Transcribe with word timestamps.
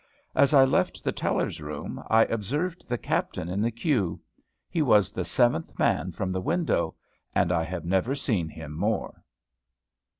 As 0.33 0.51
I 0.51 0.65
left 0.65 1.03
the 1.03 1.11
teller's 1.11 1.61
room, 1.61 2.01
I 2.09 2.23
observed 2.25 2.89
the 2.89 2.97
captain 2.97 3.49
in 3.49 3.61
the 3.61 3.69
queue. 3.69 4.19
He 4.67 4.81
was 4.81 5.11
the 5.11 5.23
seventh 5.23 5.77
man 5.77 6.11
from 6.11 6.31
the 6.31 6.41
window, 6.41 6.95
and 7.35 7.51
I 7.51 7.63
have 7.65 7.85
never 7.85 8.15
seen 8.15 8.49
him 8.49 8.71
more. 8.75 9.21